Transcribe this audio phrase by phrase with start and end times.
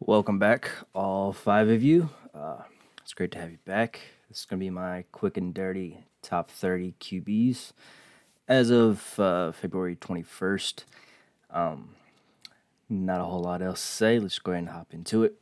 [0.00, 2.10] Welcome back, all five of you.
[2.34, 2.58] Uh,
[3.00, 3.98] it's great to have you back.
[4.28, 7.72] This is going to be my quick and dirty top 30 QBs
[8.46, 10.84] as of uh, February 21st.
[11.50, 11.94] Um,
[12.90, 14.18] not a whole lot else to say.
[14.18, 15.36] Let's go ahead and hop into it.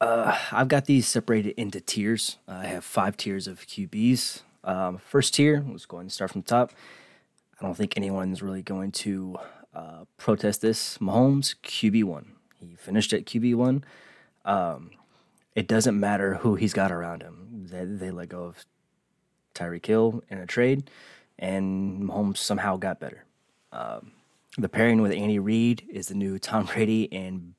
[0.00, 2.38] Uh, I've got these separated into tiers.
[2.48, 4.40] I have five tiers of QBs.
[4.64, 6.72] Um, first tier, let's go ahead and start from the top.
[7.60, 9.36] I don't think anyone's really going to
[9.74, 10.96] uh, protest this.
[10.98, 12.33] Mahomes, QB1.
[12.70, 13.82] He finished at QB1.
[14.44, 14.90] Um,
[15.54, 17.66] it doesn't matter who he's got around him.
[17.70, 18.64] They, they let go of
[19.54, 20.90] Tyreek Hill in a trade,
[21.38, 23.24] and Mahomes somehow got better.
[23.72, 24.12] Um,
[24.58, 27.54] the pairing with Andy Reid is the new Tom Brady and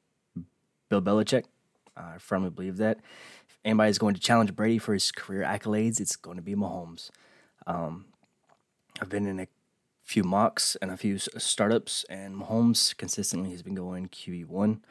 [0.90, 1.46] Bill Belichick.
[1.98, 2.98] I firmly believe that.
[3.48, 7.10] If anybody's going to challenge Brady for his career accolades, it's going to be Mahomes.
[7.68, 8.06] Um,
[9.02, 9.48] I've been in a
[10.06, 14.86] few mocks and a few startups, and Mahomes consistently has been going QB one.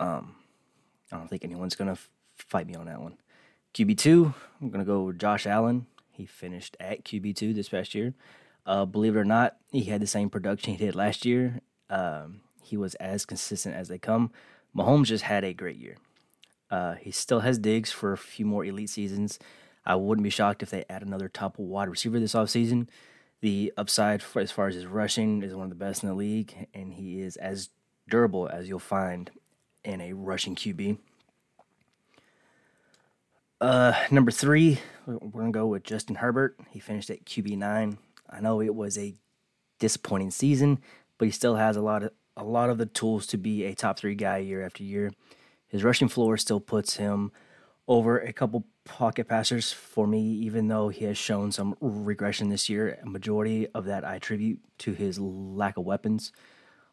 [0.00, 0.34] Um,
[1.10, 3.16] I don't think anyone's gonna f- fight me on that one.
[3.72, 5.86] QB two, I'm gonna go with Josh Allen.
[6.10, 8.14] He finished at QB two this past year.
[8.66, 11.60] Uh, believe it or not, he had the same production he did last year.
[11.88, 14.32] Um, he was as consistent as they come.
[14.76, 15.96] Mahomes just had a great year.
[16.70, 19.38] Uh, he still has digs for a few more elite seasons.
[19.86, 22.88] I wouldn't be shocked if they add another top wide receiver this offseason.
[23.44, 26.14] The upside for, as far as his rushing is one of the best in the
[26.14, 27.68] league, and he is as
[28.08, 29.30] durable as you'll find
[29.84, 30.96] in a rushing QB.
[33.60, 36.58] Uh, number three, we're gonna go with Justin Herbert.
[36.70, 37.98] He finished at QB nine.
[38.30, 39.12] I know it was a
[39.78, 40.78] disappointing season,
[41.18, 43.74] but he still has a lot of a lot of the tools to be a
[43.74, 45.12] top three guy year after year.
[45.68, 47.30] His rushing floor still puts him
[47.86, 52.68] over a couple pocket passers for me, even though he has shown some regression this
[52.68, 52.98] year.
[53.02, 56.32] A majority of that I attribute to his lack of weapons.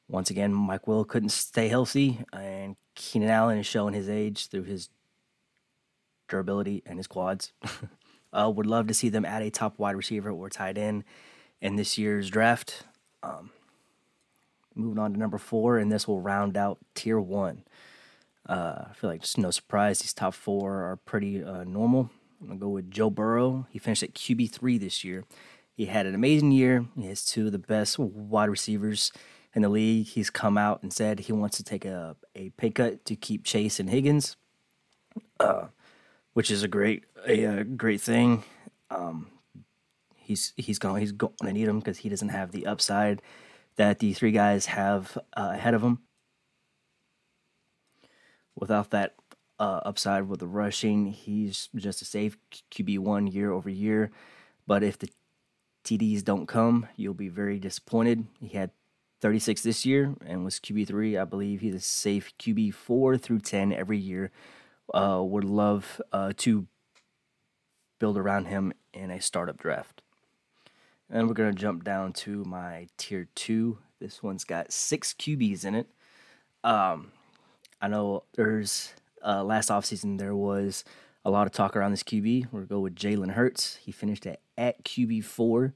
[0.08, 4.64] Once again, Mike Will couldn't stay healthy, and Keenan Allen is showing his age through
[4.64, 4.90] his
[6.28, 7.54] durability and his quads.
[8.34, 11.04] uh, would love to see them add a top wide receiver or tight end
[11.62, 12.84] in this year's draft.
[13.24, 13.52] Um,
[14.76, 17.64] moving on to number four, and this will round out tier one.
[18.48, 20.00] Uh, I feel like just no surprise.
[20.00, 22.10] These top four are pretty uh, normal.
[22.42, 23.68] I'm gonna go with Joe Burrow.
[23.70, 25.26] He finished at QB three this year.
[25.76, 26.86] He had an amazing year.
[27.00, 29.12] He has two of the best wide receivers
[29.54, 30.08] in the league.
[30.08, 33.44] He's come out and said he wants to take a, a pay cut to keep
[33.44, 34.38] Chase and Higgins,
[35.40, 35.68] uh,
[36.34, 38.44] which is a great a, a great thing.
[38.90, 39.28] Um,
[40.16, 43.22] he's he's going he's going to need him because he doesn't have the upside
[43.76, 46.00] that the three guys have uh, ahead of him
[48.56, 49.16] without that
[49.60, 52.38] uh, upside with the rushing, he's just a safe
[52.72, 54.12] QB one year over year.
[54.66, 55.10] But if the
[55.84, 58.26] TDs don't come, you'll be very disappointed.
[58.40, 58.72] He had
[59.22, 61.18] 36 this year and was QB three.
[61.18, 64.32] I believe he's a safe QB four through 10 every year.
[64.94, 66.68] Uh, would love uh, to
[68.00, 70.02] build around him in a startup draft.
[71.10, 73.78] And we're going to jump down to my tier two.
[74.00, 75.88] This one's got six QBs in it.
[76.64, 77.12] Um,
[77.82, 78.94] I know there's
[79.26, 80.84] uh, last offseason there was
[81.26, 82.48] a lot of talk around this QB.
[82.52, 83.78] We'll go with Jalen Hurts.
[83.78, 85.74] He finished at, at QB four.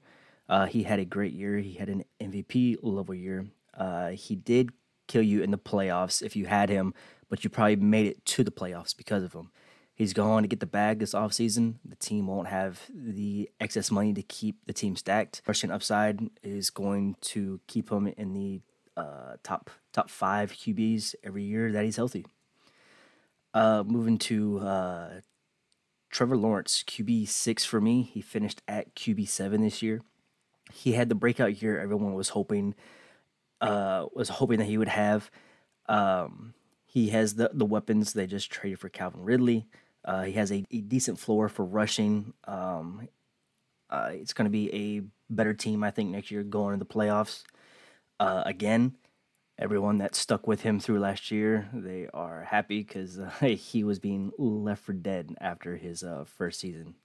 [0.47, 1.57] Uh, he had a great year.
[1.57, 3.47] He had an MVP level year.
[3.75, 4.69] Uh, he did
[5.07, 6.93] kill you in the playoffs if you had him,
[7.29, 9.49] but you probably made it to the playoffs because of him.
[9.95, 11.75] He's going to get the bag this offseason.
[11.85, 15.41] The team won't have the excess money to keep the team stacked.
[15.47, 18.61] rushing upside is going to keep him in the
[18.97, 22.25] uh, top top five QBs every year that he's healthy.
[23.53, 25.09] Uh, moving to uh,
[26.09, 28.03] Trevor Lawrence, QB six for me.
[28.03, 30.01] He finished at QB seven this year.
[30.73, 32.75] He had the breakout year everyone was hoping
[33.61, 35.31] uh, was hoping that he would have.
[35.87, 36.53] Um,
[36.85, 38.13] he has the the weapons.
[38.13, 39.67] They just traded for Calvin Ridley.
[40.03, 42.33] Uh, he has a, a, decent floor for rushing.
[42.47, 43.07] Um,
[43.89, 45.01] uh, it's going to be a
[45.33, 47.43] better team, I think, next year going into the playoffs.
[48.19, 48.95] Uh, again,
[49.57, 53.99] everyone that stuck with him through last year, they are happy because uh, he was
[53.99, 56.95] being left for dead after his uh, first season.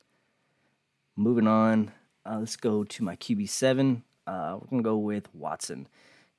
[1.16, 1.92] Moving on,
[2.24, 4.04] uh, let's go to my QB seven.
[4.26, 5.88] Uh, we're gonna go with Watson.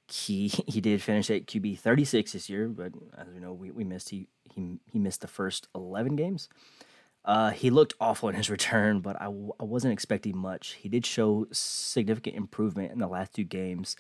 [0.08, 3.72] He he did finish at QB thirty six this year, but as we know, we,
[3.72, 6.50] we missed he he he missed the first eleven games.
[7.24, 10.74] Uh, he looked awful in his return, but I w- I wasn't expecting much.
[10.74, 13.96] He did show significant improvement in the last two games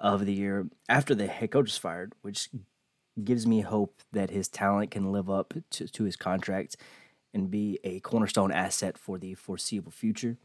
[0.00, 2.48] of the year after the head coach is fired, which
[3.22, 6.76] gives me hope that his talent can live up to, to his contract
[7.32, 10.36] and be a cornerstone asset for the foreseeable future.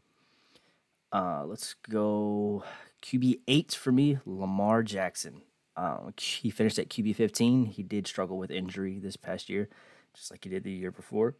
[1.12, 2.64] Uh, let's go
[3.02, 5.42] QB eight for me, Lamar Jackson.
[5.76, 7.66] Um, he finished at QB 15.
[7.66, 9.68] He did struggle with injury this past year,
[10.14, 11.36] just like he did the year before.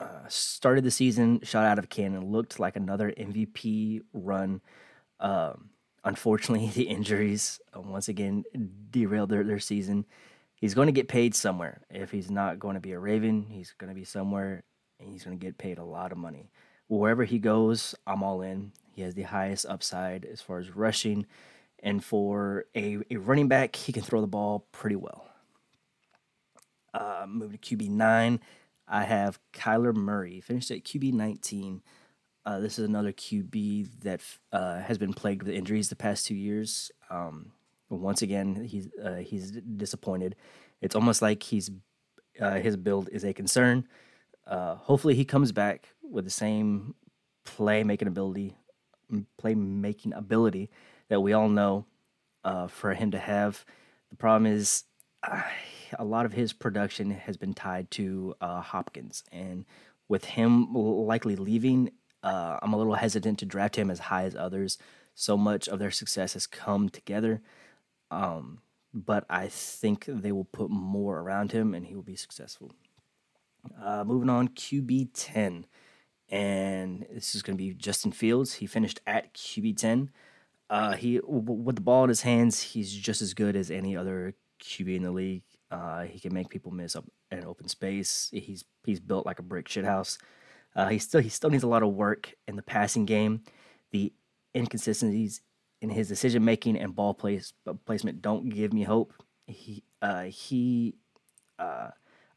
[0.00, 4.60] Uh, started the season, shot out of cannon, looked like another MVP run.
[5.18, 5.70] Um,
[6.08, 8.44] unfortunately, the injuries uh, once again
[8.90, 10.06] derailed their, their season.
[10.54, 11.82] He's going to get paid somewhere.
[11.88, 14.64] If he's not going to be a Raven, he's going to be somewhere
[14.98, 16.50] and he's going to get paid a lot of money.
[16.88, 18.72] Wherever he goes, I'm all in.
[18.90, 21.26] He has the highest upside as far as rushing.
[21.80, 25.28] And for a, a running back, he can throw the ball pretty well.
[26.92, 28.40] Uh, moving to QB nine,
[28.88, 31.82] I have Kyler Murray, finished at QB 19.
[32.48, 34.22] Uh, this is another QB that
[34.52, 36.90] uh, has been plagued with injuries the past two years.
[37.10, 37.52] Um,
[37.90, 40.34] once again, he's uh, he's disappointed.
[40.80, 41.70] It's almost like he's
[42.40, 43.86] uh, his build is a concern.
[44.46, 46.94] Uh, hopefully, he comes back with the same
[47.44, 48.56] playmaking ability,
[49.36, 50.70] play making ability
[51.10, 51.84] that we all know
[52.44, 53.62] uh, for him to have.
[54.08, 54.84] The problem is
[55.98, 59.66] a lot of his production has been tied to Hopkins, and
[60.08, 61.90] with him likely leaving,
[62.22, 64.78] uh, I'm a little hesitant to draft him as high as others.
[65.14, 67.42] So much of their success has come together,
[68.10, 68.60] um,
[68.94, 72.72] but I think they will put more around him, and he will be successful.
[73.82, 75.66] Uh, moving on, QB ten,
[76.28, 78.54] and this is going to be Justin Fields.
[78.54, 80.10] He finished at QB ten.
[80.70, 84.34] Uh, he with the ball in his hands, he's just as good as any other
[84.62, 85.42] QB in the league.
[85.70, 88.30] Uh, he can make people miss up an open space.
[88.32, 90.18] He's he's built like a brick shithouse.
[90.78, 93.42] Uh, he still he still needs a lot of work in the passing game.
[93.90, 94.12] The
[94.54, 95.42] inconsistencies
[95.82, 97.52] in his decision making and ball place,
[97.84, 99.12] placement don't give me hope.
[99.48, 100.94] He uh, he
[101.58, 101.88] uh,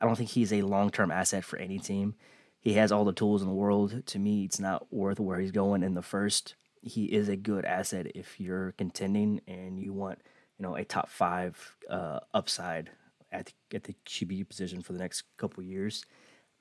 [0.02, 2.16] I don't think he's a long term asset for any team.
[2.60, 4.08] He has all the tools in the world.
[4.08, 6.56] To me, it's not worth where he's going in the first.
[6.82, 10.18] He is a good asset if you're contending and you want
[10.58, 12.90] you know a top five uh, upside
[13.32, 16.06] at the, at the QB position for the next couple years.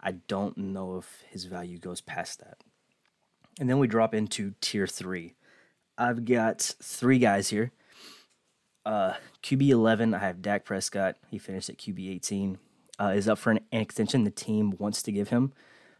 [0.03, 2.59] I don't know if his value goes past that.
[3.59, 5.35] And then we drop into tier three.
[5.99, 7.73] I've got three guys here.
[8.87, 11.17] Uh, QB 11, I have Dak Prescott.
[11.31, 12.59] He finished at QB 18.
[12.99, 15.53] Uh, is up for an, an extension the team wants to give him.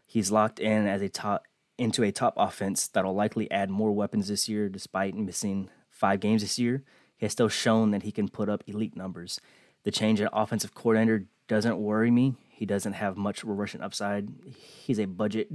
[0.05, 1.45] He's locked in as a top
[1.77, 6.43] into a top offense that'll likely add more weapons this year, despite missing five games
[6.43, 6.83] this year.
[7.17, 9.39] He has still shown that he can put up elite numbers.
[9.83, 12.35] The change in offensive coordinator doesn't worry me.
[12.61, 14.29] He doesn't have much rushing upside.
[14.55, 15.49] He's a budget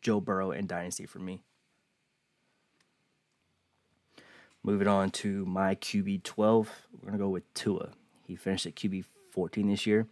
[0.00, 1.42] Joe Burrow in Dynasty for me.
[4.62, 7.90] Moving on to my QB 12, we're going to go with Tua.
[8.26, 10.06] He finished at QB 14 this year.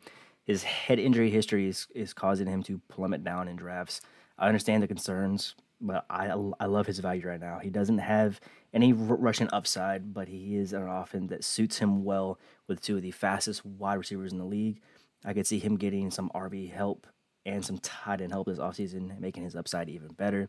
[0.44, 4.02] His head injury history is, is causing him to plummet down in drafts.
[4.38, 6.26] I understand the concerns, but I,
[6.60, 7.60] I love his value right now.
[7.60, 8.42] He doesn't have
[8.74, 13.02] any rushing upside, but he is an offense that suits him well with two of
[13.02, 14.82] the fastest wide receivers in the league.
[15.26, 17.06] I could see him getting some RB help
[17.44, 20.48] and some tight end help this offseason, making his upside even better.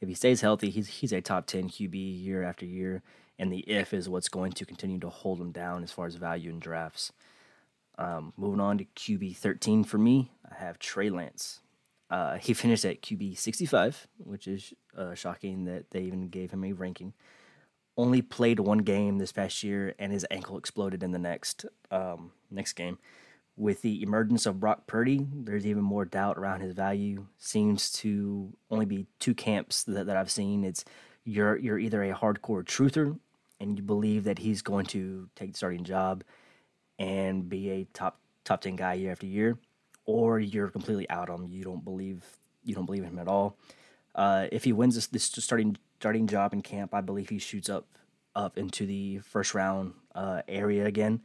[0.00, 3.02] If he stays healthy, he's he's a top 10 QB year after year,
[3.38, 6.14] and the if is what's going to continue to hold him down as far as
[6.14, 7.12] value in drafts.
[7.98, 11.60] Um, moving on to QB 13 for me, I have Trey Lance.
[12.08, 16.64] Uh, he finished at QB 65, which is uh, shocking that they even gave him
[16.64, 17.12] a ranking
[17.96, 22.32] only played one game this past year, and his ankle exploded in the next um,
[22.50, 22.98] next game.
[23.56, 27.26] With the emergence of Brock Purdy, there's even more doubt around his value.
[27.36, 30.64] Seems to only be two camps that, that I've seen.
[30.64, 30.84] It's
[31.24, 33.18] you're you're either a hardcore truther
[33.60, 36.24] and you believe that he's going to take the starting job
[36.98, 39.58] and be a top top ten guy year after year,
[40.06, 41.52] or you're completely out on him.
[41.52, 42.24] You don't believe
[42.64, 43.58] you don't believe in him at all.
[44.14, 47.68] Uh, if he wins this, this starting starting job in camp, I believe he shoots
[47.68, 47.86] up
[48.34, 51.20] up into the first round uh, area again.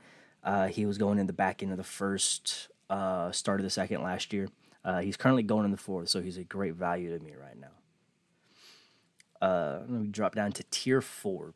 [0.48, 3.70] Uh, he was going in the back end of the first, uh, start of the
[3.70, 4.48] second last year.
[4.86, 7.60] Uh, he's currently going in the fourth, so he's a great value to me right
[7.60, 9.46] now.
[9.46, 11.54] Uh, let me drop down to tier four.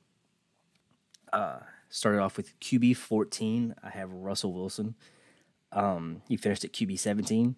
[1.31, 3.75] Uh, started off with QB 14.
[3.81, 4.95] I have Russell Wilson.
[5.71, 7.55] Um, he finished at QB 17.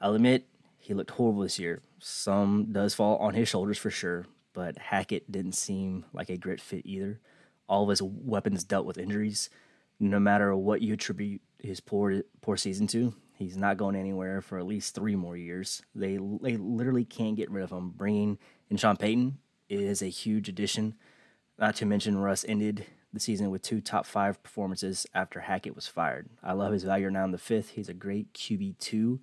[0.00, 0.46] I'll admit
[0.78, 1.82] he looked horrible this year.
[1.98, 6.60] Some does fall on his shoulders for sure, but Hackett didn't seem like a great
[6.60, 7.18] fit either.
[7.68, 9.50] All of his weapons dealt with injuries.
[10.00, 14.58] No matter what you attribute his poor poor season to, he's not going anywhere for
[14.58, 15.82] at least three more years.
[15.94, 17.90] They they literally can't get rid of him.
[17.90, 18.38] Bringing
[18.70, 19.38] in Sean Payton
[19.68, 20.94] is a huge addition.
[21.58, 25.86] Not to mention Russ ended the season with two top five performances after Hackett was
[25.88, 26.28] fired.
[26.42, 27.70] I love his value now in the fifth.
[27.70, 29.20] He's a great QB two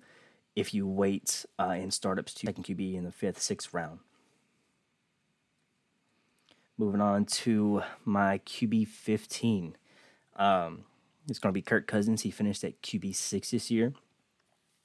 [0.54, 4.00] if you wait uh, in startups to second QB in the fifth, sixth round.
[6.78, 9.76] Moving on to my QB 15.
[10.36, 10.84] Um,
[11.28, 12.22] It's going to be Kirk Cousins.
[12.22, 13.92] He finished at QB six this year.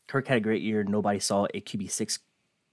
[0.08, 0.84] Kirk had a great year.
[0.84, 2.20] Nobody saw a QB six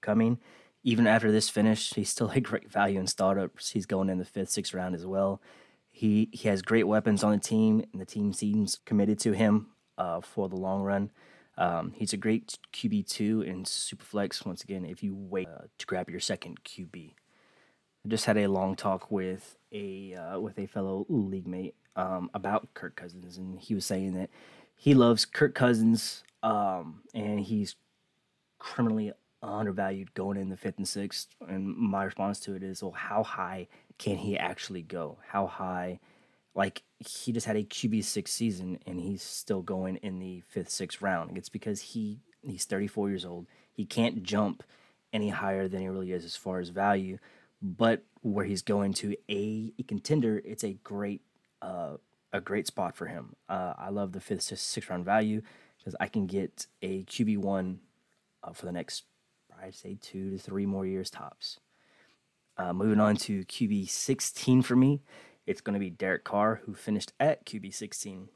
[0.01, 0.39] coming.
[0.85, 3.71] Even after this finish, he's still a great value in startups.
[3.71, 5.41] He's going in the fifth, sixth round as well.
[5.91, 9.69] He he has great weapons on the team, and the team seems committed to him
[9.99, 11.11] uh, for the long run.
[11.57, 14.47] Um, he's a great QB two in Superflex.
[14.47, 17.15] Once again, if you wait uh, to grab your second QB,
[18.05, 22.31] I just had a long talk with a uh, with a fellow league mate um,
[22.33, 24.31] about Kirk Cousins, and he was saying that
[24.75, 27.75] he loves Kirk Cousins, um, and he's
[28.59, 29.13] criminally
[29.43, 31.29] undervalued going in the fifth and sixth.
[31.47, 33.67] And my response to it is, well, how high
[33.99, 35.19] can he actually go?
[35.27, 36.01] How high?
[36.55, 40.71] Like he just had a QB six season and he's still going in the fifth,
[40.71, 41.37] sixth round.
[41.37, 43.47] It's because he he's 34 years old.
[43.73, 44.63] He can't jump
[45.13, 47.19] any higher than he really is as far as value.
[47.61, 51.23] But where he's going to a, a contender, it's a great
[51.63, 51.97] uh,
[52.33, 53.35] a great spot for him.
[53.49, 55.43] Uh, I love the fifth, sixth round value
[55.79, 57.81] because I can get a QB one
[58.43, 59.05] uh, for the next,
[59.63, 61.61] I'd say two to three more years tops.
[62.57, 65.01] Uh, moving on to QB 16 for me,
[65.47, 68.29] it's going to be Derek Carr, who finished at QB 16.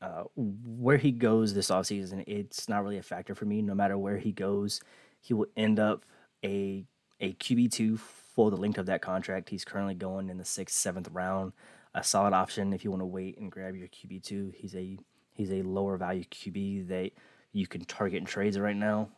[0.00, 3.62] Uh, where he goes this offseason, it's not really a factor for me.
[3.62, 4.80] No matter where he goes,
[5.20, 6.04] he will end up
[6.44, 6.84] a
[7.20, 9.50] a QB two for the length of that contract.
[9.50, 11.52] He's currently going in the sixth, seventh round.
[11.94, 14.52] A solid option if you want to wait and grab your QB two.
[14.54, 14.98] He's a
[15.32, 17.12] he's a lower value QB that
[17.52, 19.08] you can target in trades right now.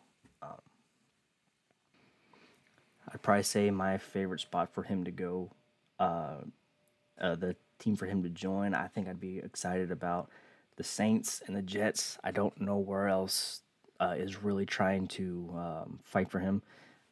[3.12, 5.50] I'd probably say my favorite spot for him to go,
[5.98, 6.36] uh,
[7.20, 8.72] uh, the team for him to join.
[8.72, 10.28] I think I'd be excited about
[10.76, 12.18] the Saints and the Jets.
[12.22, 13.62] I don't know where else
[13.98, 16.62] uh, is really trying to um, fight for him.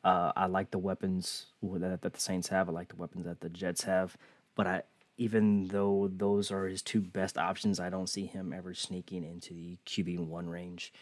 [0.05, 2.69] Uh, I like the weapons that, that the Saints have.
[2.69, 4.17] I like the weapons that the Jets have.
[4.55, 4.83] But I,
[5.18, 9.52] even though those are his two best options, I don't see him ever sneaking into
[9.52, 10.92] the QB one range.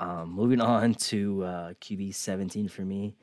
[0.00, 3.14] Um, moving on to uh, QB 17 for me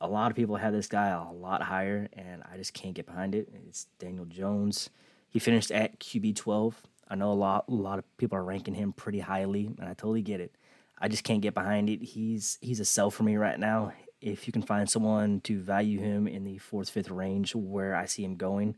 [0.00, 3.06] a lot of people have this guy a lot higher, and I just can't get
[3.06, 3.48] behind it.
[3.66, 4.90] It's Daniel Jones.
[5.28, 6.82] He finished at QB 12.
[7.08, 9.94] I know a lot, a lot of people are ranking him pretty highly, and I
[9.94, 10.54] totally get it.
[10.98, 12.02] I just can't get behind it.
[12.02, 13.92] He's he's a sell for me right now.
[14.20, 18.06] If you can find someone to value him in the fourth, fifth range where I
[18.06, 18.76] see him going,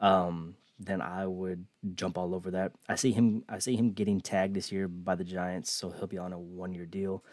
[0.00, 2.72] um, then I would jump all over that.
[2.88, 3.44] I see him.
[3.48, 6.38] I see him getting tagged this year by the Giants, so he'll be on a
[6.38, 7.24] one-year deal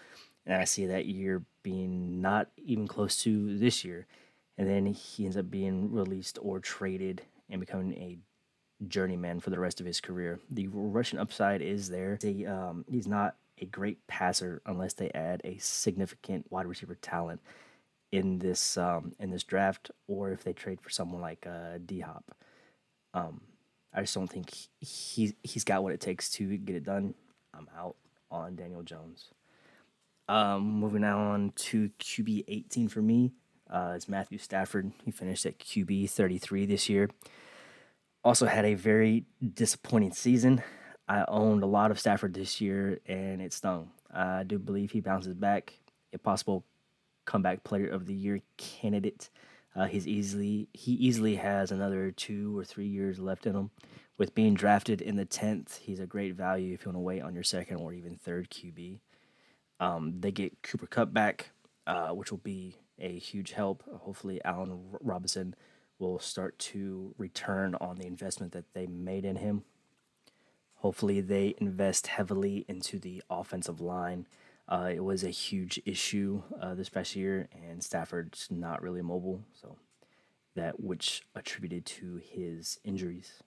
[0.46, 4.06] and I see that year being not even close to this year.
[4.58, 8.18] And then he ends up being released or traded and becoming a
[8.88, 10.40] journeyman for the rest of his career.
[10.50, 12.18] The rushing upside is there.
[12.22, 17.42] He, um, he's not a great passer unless they add a significant wide receiver talent
[18.12, 22.02] in this um, in this draft, or if they trade for someone like uh, D
[22.02, 22.36] Hop.
[23.16, 23.42] Um,
[23.94, 27.16] I just don't think he he's got what it takes to get it done.
[27.54, 27.96] I'm out
[28.30, 29.30] on Daniel Jones.
[30.28, 33.32] Um, moving on to QB 18 for me
[33.70, 34.92] uh, is Matthew Stafford.
[35.06, 37.10] He finished at QB 33 this year.
[38.24, 40.62] Also had a very disappointing season.
[41.08, 43.92] I owned a lot of Stafford this year, and it stung.
[44.12, 45.74] I do believe he bounces back.
[46.12, 46.66] A possible
[47.26, 49.30] comeback player of the year candidate.
[49.76, 53.72] Uh, he's easily he easily has another two or three years left in him.
[54.18, 57.22] With being drafted in the tenth, he's a great value if you want to wait
[57.22, 59.00] on your second or even third QB.
[59.82, 61.52] Um, they get Cooper Kupp back,
[61.86, 63.84] uh, which will be a huge help.
[64.04, 65.54] Hopefully, Allen Robinson
[66.00, 69.64] will start to return on the investment that they made in him.
[70.76, 74.28] Hopefully, they invest heavily into the offensive line.
[74.68, 79.44] Uh, it was a huge issue uh, this past year, and Stafford's not really mobile,
[79.54, 79.78] so
[80.56, 83.44] that which attributed to his injuries.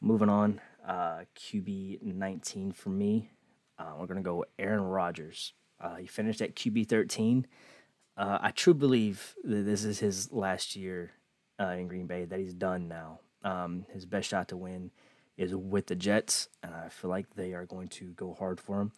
[0.00, 3.30] Moving on, uh, QB 19 for me.
[3.78, 5.52] Uh, we're going to go Aaron Rodgers.
[5.80, 7.46] Uh, he finished at QB 13.
[8.16, 11.12] Uh, I truly believe that this is his last year
[11.60, 13.20] in Green Bay, that he's done now.
[13.44, 14.90] Um, his best shot to win
[15.36, 18.80] is with the Jets, and I feel like they are going to go hard for
[18.80, 18.92] him.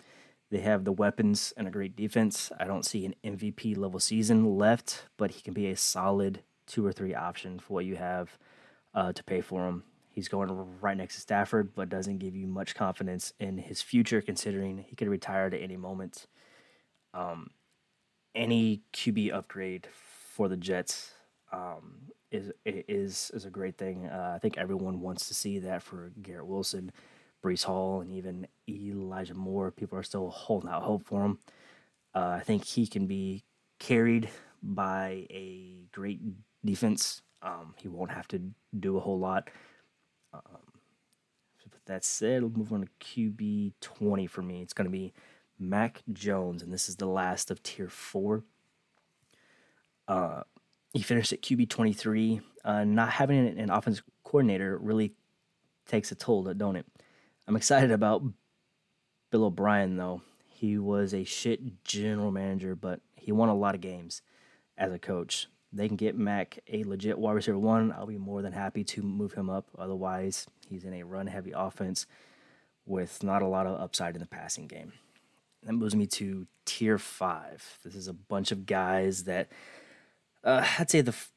[0.50, 2.50] They have the weapons and a great defense.
[2.58, 6.84] I don't see an MVP level season left, but he can be a solid two
[6.84, 8.36] or three option for what you have
[8.94, 9.84] uh, to pay for him.
[10.10, 14.20] He's going right next to Stafford, but doesn't give you much confidence in his future,
[14.20, 16.26] considering he could retire at any moment.
[17.14, 17.50] Um,
[18.34, 21.12] any QB upgrade for the Jets
[21.52, 24.06] um, is is is a great thing.
[24.06, 26.92] Uh, I think everyone wants to see that for Garrett Wilson,
[27.42, 28.46] Breece Hall, and even
[29.10, 29.70] Elijah Moore.
[29.70, 31.38] People are still holding out hope for him.
[32.14, 33.44] Uh, I think he can be
[33.78, 34.28] carried
[34.62, 36.20] by a great
[36.64, 37.22] defense.
[37.42, 38.40] Um, he won't have to
[38.78, 39.48] do a whole lot.
[40.32, 40.42] Um,
[41.72, 44.62] with that said, we'll move on to QB 20 for me.
[44.62, 45.12] It's going to be
[45.58, 48.44] Mac Jones, and this is the last of tier four.
[50.08, 50.42] Uh,
[50.92, 52.40] he finished at QB 23.
[52.64, 55.12] Uh, not having an, an offensive coordinator really
[55.86, 56.86] takes a toll, don't it?
[57.46, 58.22] I'm excited about
[59.30, 60.22] Bill O'Brien, though.
[60.48, 64.22] He was a shit general manager, but he won a lot of games
[64.76, 65.46] as a coach.
[65.72, 67.92] They can get Mac a legit wide receiver one.
[67.92, 69.68] I'll be more than happy to move him up.
[69.78, 72.06] Otherwise, he's in a run heavy offense
[72.86, 74.92] with not a lot of upside in the passing game.
[75.62, 77.78] That moves me to tier five.
[77.84, 79.48] This is a bunch of guys that
[80.42, 81.30] uh, I'd say the f-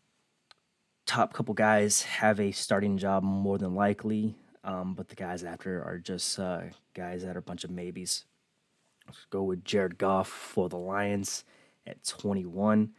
[1.05, 5.83] top couple guys have a starting job more than likely, um, but the guys after
[5.83, 6.61] are just uh,
[6.93, 8.25] guys that are a bunch of maybes.
[9.05, 11.43] Let's go with Jared Goff for the Lions
[11.85, 12.93] at 21.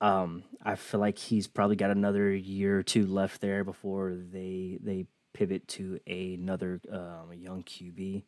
[0.00, 4.78] Um, I feel like he's probably got another year or two left there before they
[4.82, 8.22] they pivot to another um, young QB.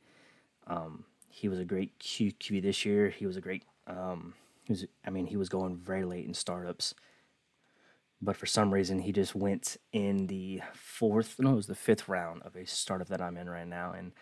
[0.66, 3.10] Um, he was a great Q, QB this year.
[3.10, 3.64] He was a great.
[3.86, 6.94] Um, he was, I mean, he was going very late in startups,
[8.20, 11.36] but for some reason he just went in the fourth.
[11.38, 14.12] No, it was the fifth round of a startup that I'm in right now, and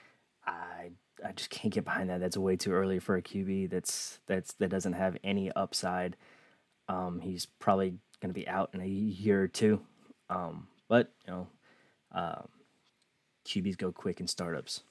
[0.46, 0.90] I
[1.24, 2.20] I just can't get behind that.
[2.20, 3.70] That's way too early for a QB.
[3.70, 6.16] That's that's that doesn't have any upside.
[6.88, 9.80] Um, he's probably going to be out in a year or two.
[10.28, 11.46] Um, but you know,
[12.12, 12.48] um,
[13.46, 14.82] QBs go quick in startups.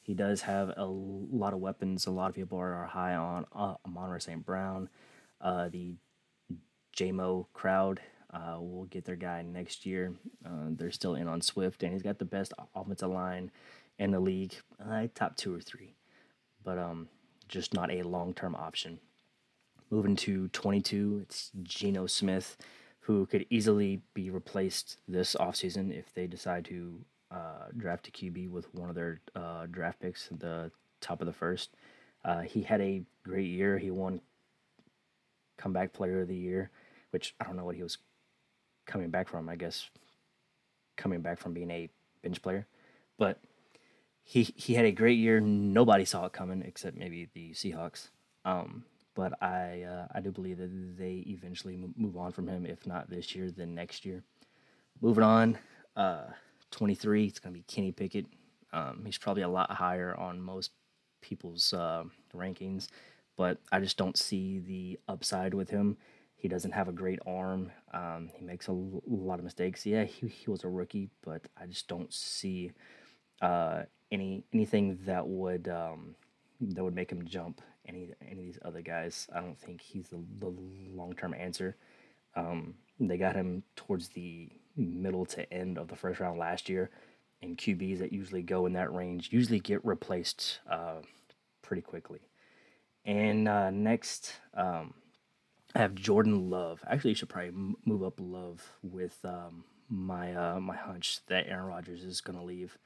[0.00, 2.06] He does have a lot of weapons.
[2.06, 4.44] A lot of people are, high on uh, Amon St.
[4.44, 4.90] Brown.
[5.40, 5.96] Uh, the
[6.96, 8.00] Jamo crowd
[8.32, 10.12] uh, will get their guy next year.
[10.44, 13.50] Uh, they're still in on Swift, and he's got the best offensive line
[13.98, 15.94] in the league, uh, top two or three,
[16.64, 17.08] but um,
[17.48, 18.98] just not a long term option.
[19.90, 22.56] Moving to 22, it's Geno Smith,
[23.00, 28.50] who could easily be replaced this offseason if they decide to uh, draft a QB
[28.50, 30.70] with one of their uh, draft picks at the
[31.00, 31.70] top of the first.
[32.24, 33.78] Uh, he had a great year.
[33.78, 34.20] He won
[35.56, 36.70] comeback player of the year,
[37.14, 37.96] which I don't know what he was
[38.86, 39.48] coming back from.
[39.48, 39.88] I guess
[40.96, 41.88] coming back from being a
[42.24, 42.66] bench player,
[43.18, 43.38] but
[44.24, 45.38] he he had a great year.
[45.38, 48.08] Nobody saw it coming except maybe the Seahawks.
[48.44, 52.66] Um, but I uh, I do believe that they eventually move on from him.
[52.66, 54.24] If not this year, then next year.
[55.00, 55.58] Moving on,
[55.94, 56.24] uh,
[56.72, 57.26] 23.
[57.26, 58.26] It's to be Kenny Pickett.
[58.72, 60.72] Um, he's probably a lot higher on most
[61.20, 62.02] people's uh,
[62.34, 62.88] rankings,
[63.36, 65.96] but I just don't see the upside with him.
[66.44, 67.72] He doesn't have a great arm.
[67.94, 69.86] Um, he makes a l- lot of mistakes.
[69.86, 72.70] Yeah, he, he was a rookie, but I just don't see
[73.40, 76.14] uh, any anything that would um,
[76.60, 79.26] that would make him jump any any of these other guys.
[79.34, 80.52] I don't think he's the, the
[80.94, 81.76] long term answer.
[82.36, 86.90] Um, they got him towards the middle to end of the first round last year,
[87.40, 90.96] and QBs that usually go in that range usually get replaced uh,
[91.62, 92.20] pretty quickly.
[93.06, 94.92] And uh, next, um,
[95.74, 96.82] I have Jordan Love.
[96.86, 101.66] Actually, you should probably move up Love with um, my uh, my hunch that Aaron
[101.66, 102.78] Rodgers is going to leave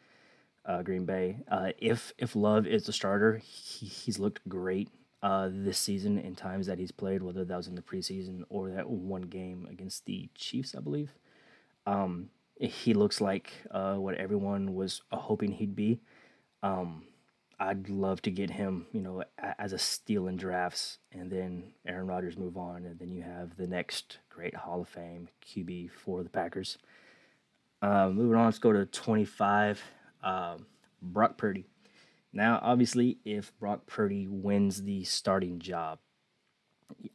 [0.65, 1.39] uh, Green Bay.
[1.49, 4.89] Uh, if if Love is the starter, he, he's looked great
[5.23, 8.71] uh, this season in times that he's played, whether that was in the preseason or
[8.71, 11.13] that one game against the Chiefs, I believe.
[11.87, 16.01] Um, he looks like uh, what everyone was hoping he'd be.
[16.63, 17.05] Um,
[17.61, 19.25] I'd love to get him, you know,
[19.59, 23.57] as a steal in drafts, and then Aaron Rodgers move on, and then you have
[23.57, 26.79] the next great Hall of Fame QB for the Packers.
[27.83, 29.83] Uh, moving on, let's go to 25.
[30.23, 30.67] Um,
[31.03, 31.65] Brock Purdy.
[32.33, 35.99] Now, obviously, if Brock Purdy wins the starting job,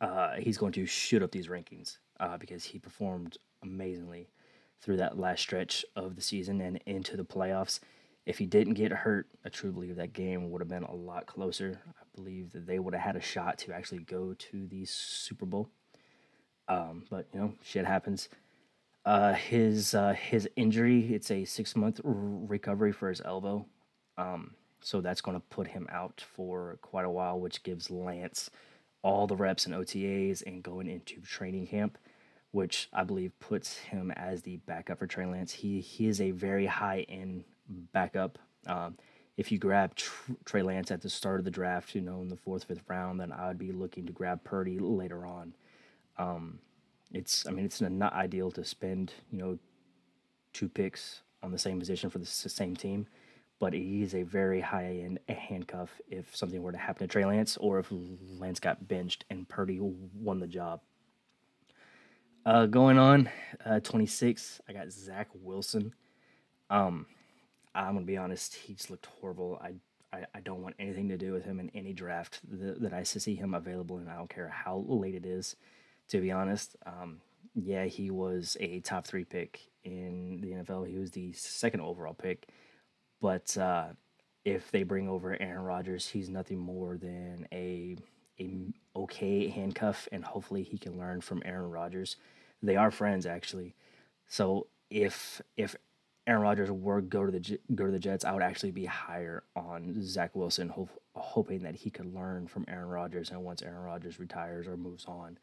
[0.02, 4.30] uh, he's going to shoot up these rankings uh, because he performed amazingly
[4.82, 7.80] through that last stretch of the season and into the playoffs.
[8.26, 11.26] If he didn't get hurt, I truly believe that game would have been a lot
[11.26, 11.80] closer.
[11.88, 15.46] I believe that they would have had a shot to actually go to the Super
[15.46, 15.70] Bowl.
[16.70, 18.30] Um, but you know, shit happens.
[19.06, 23.66] Uh, his uh, his injury, it's a six month r- recovery for his elbow.
[24.18, 28.50] Um, so that's going to put him out for quite a while, which gives Lance
[29.02, 31.98] all the reps and OTAs and going into training camp
[32.54, 35.52] which I believe puts him as the backup for Trey Lance.
[35.52, 38.40] He he is a very high end backup.
[38.68, 38.98] Um,
[39.38, 42.28] if you grab Tr- Trey Lance at the start of the draft, you know, in
[42.28, 45.56] the fourth, fifth round, then I would be looking to grab Purdy later on.
[46.18, 46.60] Um,
[47.12, 49.60] it's, I mean, it's not ideal to spend, you know,
[50.54, 53.08] two picks on the same position for the same team,
[53.60, 57.58] but he's a very high end handcuff if something were to happen to Trey Lance
[57.58, 60.82] or if Lance got benched and Purdy won the job.
[62.46, 63.30] Uh, going on,
[63.66, 65.94] uh, 26, I got Zach Wilson.
[66.70, 67.06] Um,
[67.76, 68.56] I'm gonna be honest.
[68.56, 69.60] He's looked horrible.
[69.62, 69.74] I,
[70.16, 73.04] I, I don't want anything to do with him in any draft that, that I
[73.04, 74.08] see him available in.
[74.08, 75.56] I don't care how late it is.
[76.10, 77.22] To be honest, um,
[77.56, 80.88] yeah, he was a top three pick in the NFL.
[80.88, 82.48] He was the second overall pick,
[83.22, 83.88] but uh,
[84.46, 87.98] if they bring over Aaron Rodgers, he's nothing more than a
[88.40, 92.18] a okay handcuff, and hopefully he can learn from Aaron Rodgers.
[92.62, 93.76] They are friends actually,
[94.28, 95.76] so if if
[96.26, 99.44] Aaron Rodgers were go to the go to the Jets, I would actually be higher
[99.56, 100.74] on Zach Wilson,
[101.16, 103.30] hoping that he could learn from Aaron Rodgers.
[103.32, 105.38] And once Aaron Rodgers retires or moves on,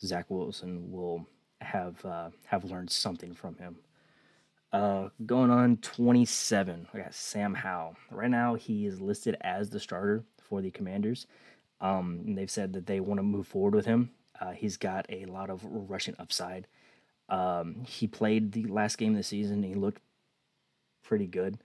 [0.00, 1.26] Zach Wilson will
[1.60, 3.76] have uh, have learned something from him.
[4.72, 7.94] Uh, going on 27, I got Sam Howell.
[8.10, 11.26] Right now, he is listed as the starter for the Commanders.
[11.82, 14.12] Um, they've said that they want to move forward with him.
[14.40, 16.68] Uh, he's got a lot of rushing upside.
[17.28, 19.62] Um, he played the last game of the season.
[19.62, 20.00] he looked
[21.02, 21.58] pretty good.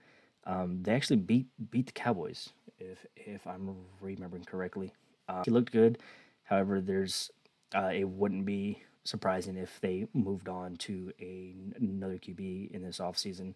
[0.44, 4.92] Um, they actually beat beat the Cowboys, if if I'm remembering correctly.
[5.28, 5.98] Uh, he looked good.
[6.44, 7.30] However, there's
[7.74, 12.98] uh, it wouldn't be surprising if they moved on to a, another QB in this
[12.98, 13.54] offseason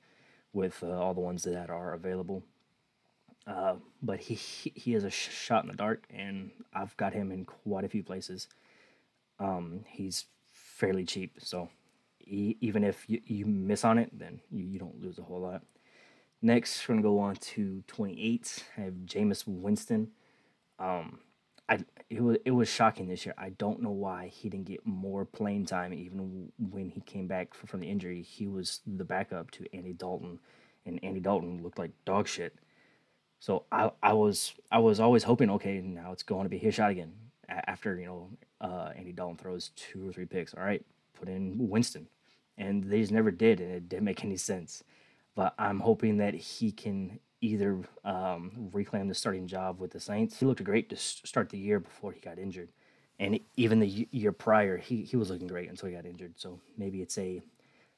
[0.53, 2.43] with uh, all the ones that are available.
[3.47, 7.33] Uh, but he, he, is a sh- shot in the dark, and I've got him
[7.33, 8.49] in quite a few places.
[9.41, 11.69] Um, he's fairly cheap, so
[12.19, 15.41] he, even if you, you miss on it, then you, you don't lose a whole
[15.41, 15.63] lot.
[16.45, 18.65] Next, we're gonna go on to 28.
[18.77, 20.11] I have Jameis Winston.
[20.81, 21.21] Um,
[21.69, 21.79] I
[22.11, 23.35] it was it was shocking this year.
[23.39, 27.55] I don't know why he didn't get more playing time, even when he came back
[27.55, 28.23] from the injury.
[28.23, 30.41] He was the backup to Andy Dalton,
[30.85, 32.57] and Andy Dalton looked like dog shit.
[33.39, 36.75] So I I was I was always hoping, okay, now it's going to be his
[36.75, 37.13] shot again
[37.49, 40.55] after you know uh, Andy Dalton throws two or three picks.
[40.55, 42.09] All right, put in Winston,
[42.59, 44.83] and they just never did, and it didn't make any sense
[45.35, 50.39] but I'm hoping that he can either um, reclaim the starting job with the Saints.
[50.39, 52.69] He looked great to start the year before he got injured,
[53.19, 56.35] and even the year prior, he, he was looking great until he got injured.
[56.37, 57.43] So maybe it's a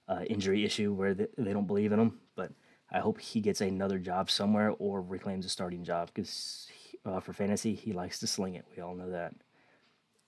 [0.09, 2.53] uh, injury issue where they, they don't believe in him, but
[2.93, 6.69] I hope he gets another job somewhere or reclaims a starting job because
[7.05, 8.65] uh, for fantasy he likes to sling it.
[8.77, 9.35] We all know that.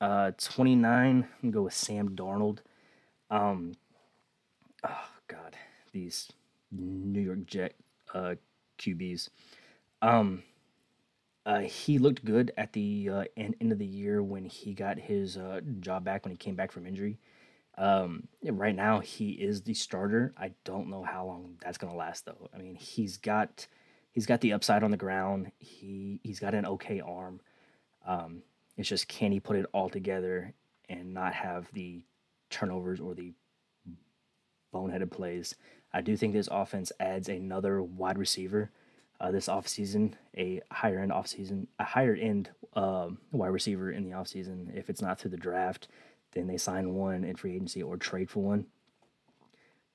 [0.00, 2.58] Uh, 29, I'm go with Sam Darnold.
[3.30, 3.74] Um,
[4.84, 5.56] oh God,
[5.92, 6.28] these
[6.78, 7.74] New York Jet
[8.14, 8.34] uh,
[8.78, 9.30] QBs.
[10.02, 10.42] Um,
[11.44, 14.98] uh, he looked good at the uh, end, end of the year when he got
[14.98, 17.18] his uh, job back when he came back from injury.
[17.78, 20.34] Um, right now, he is the starter.
[20.36, 22.50] I don't know how long that's gonna last though.
[22.54, 23.66] I mean, he's got
[24.12, 25.52] he's got the upside on the ground.
[25.58, 27.40] He he's got an okay arm.
[28.06, 28.42] Um,
[28.76, 30.54] it's just can he put it all together
[30.88, 32.02] and not have the
[32.50, 33.32] turnovers or the
[34.76, 35.54] boneheaded plays
[35.96, 38.70] I do think this offense adds another wide receiver
[39.18, 44.10] uh, this offseason, a higher end offseason, a higher end um, wide receiver in the
[44.10, 44.76] offseason.
[44.76, 45.88] If it's not through the draft,
[46.32, 48.66] then they sign one in free agency or trade for one.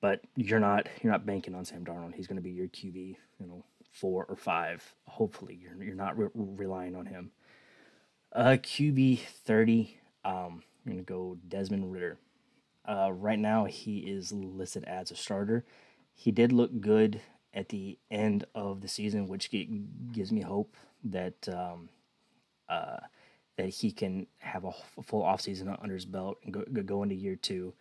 [0.00, 2.16] But you're not you're not banking on Sam Darnold.
[2.16, 4.94] He's going to be your QB, you know, four or five.
[5.06, 7.30] Hopefully, you're you're not re- relying on him.
[8.32, 10.00] Uh, QB thirty.
[10.24, 12.18] Um, I'm gonna go Desmond Ridder.
[12.88, 15.64] Uh, right now, he is listed as a starter
[16.14, 17.20] he did look good
[17.54, 21.88] at the end of the season, which gives me hope that um,
[22.68, 22.98] uh,
[23.56, 27.36] that he can have a full offseason under his belt and go, go into year
[27.36, 27.74] two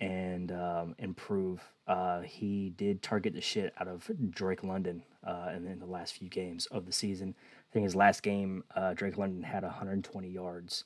[0.00, 1.60] and um, improve.
[1.88, 6.28] Uh, he did target the shit out of Drake London uh, in, the last few
[6.28, 7.34] games of the season.
[7.38, 10.84] I think his last game, uh, Drake London had 120 yards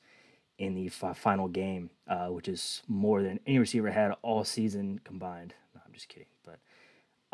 [0.62, 5.00] in the f- final game, uh, which is more than any receiver had all season
[5.02, 5.54] combined.
[5.74, 6.60] No, I'm just kidding, but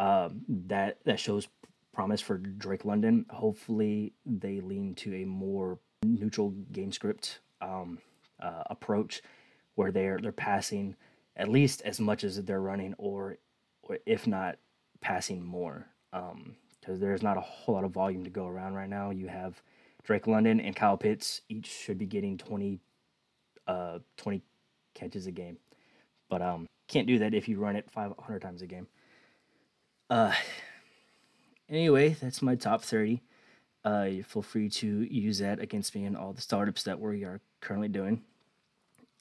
[0.03, 1.47] um, that that shows
[1.93, 3.27] promise for Drake London.
[3.29, 7.99] Hopefully, they lean to a more neutral game script um,
[8.41, 9.21] uh, approach,
[9.75, 10.97] where they're they're passing
[11.37, 13.37] at least as much as they're running, or,
[13.83, 14.57] or if not,
[15.03, 15.87] passing more.
[16.11, 19.11] Because um, there's not a whole lot of volume to go around right now.
[19.11, 19.63] You have
[20.03, 22.81] Drake London and Kyle Pitts each should be getting 20,
[23.69, 24.43] uh, 20
[24.95, 25.59] catches a game,
[26.29, 28.89] but um, can't do that if you run it 500 times a game.
[30.11, 30.33] Uh,
[31.69, 33.23] anyway, that's my top 30.
[33.85, 37.41] Uh, feel free to use that against me and all the startups that we are
[37.61, 38.23] currently doing.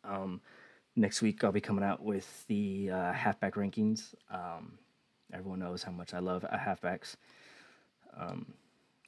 [0.03, 0.41] Um,
[0.95, 4.15] next week, I'll be coming out with the uh, halfback rankings.
[4.31, 4.79] Um,
[5.33, 7.15] everyone knows how much I love halfbacks.
[8.17, 8.53] Um,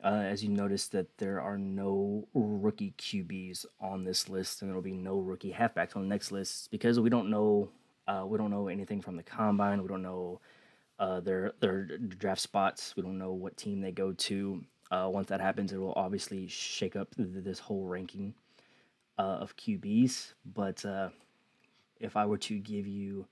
[0.04, 4.76] uh, as you notice that there are no rookie QBs on this list, and there
[4.76, 7.70] will be no rookie halfbacks on the next list because we don't know
[8.08, 9.82] uh, we don't know anything from the combine.
[9.82, 10.40] We don't know
[10.98, 12.96] uh, their their draft spots.
[12.96, 14.64] We don't know what team they go to.
[14.92, 18.34] Uh, once that happens, it will obviously shake up th- this whole ranking
[19.20, 20.34] uh, of QBs.
[20.56, 21.10] But uh,
[22.00, 23.28] if I were to give you,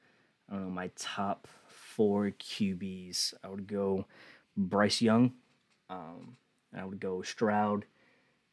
[0.50, 4.06] I don't know, my top four QBs, I would go
[4.56, 5.34] Bryce Young,
[5.90, 6.38] um,
[6.76, 7.86] I would go Stroud,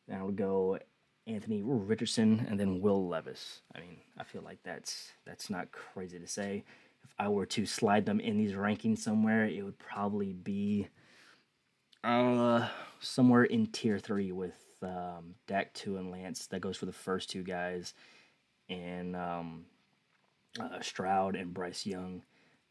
[0.09, 0.79] and I would go
[1.27, 3.63] Anthony Richardson, and then Will Levis.
[3.75, 6.65] I mean, I feel like that's that's not crazy to say.
[7.03, 10.89] If I were to slide them in these rankings somewhere, it would probably be
[12.03, 12.69] uh,
[13.01, 16.47] somewhere in tier three with um, Dak Tua and Lance.
[16.47, 17.95] That goes for the first two guys,
[18.69, 19.65] and um,
[20.61, 22.23] uh, Stroud and Bryce Young,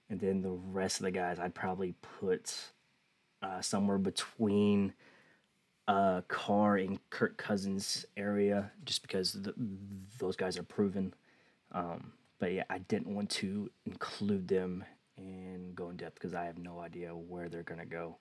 [0.10, 2.56] and then the rest of the guys I'd probably put
[3.42, 4.94] uh, somewhere between
[5.88, 9.54] uh, Carr and Kirk Cousins area, just because the,
[10.20, 11.14] those guys are proven.
[11.72, 14.84] Um, but yeah, I didn't want to include them
[15.18, 18.18] and go in depth because I have no idea where they're gonna go.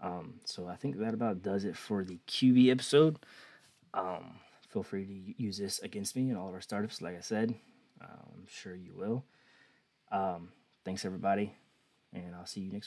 [0.00, 3.18] Um, so I think that about does it for the QB episode.
[3.92, 4.36] Um,
[4.68, 7.00] feel free to use this against me and all of our startups.
[7.00, 7.54] Like I said,
[8.00, 9.24] uh, I'm sure you will.
[10.10, 10.48] Um,
[10.84, 11.54] thanks everybody,
[12.12, 12.82] and I'll see you next.